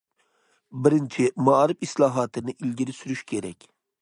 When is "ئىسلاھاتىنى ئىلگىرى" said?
1.89-2.97